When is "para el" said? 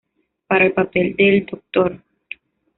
0.47-0.73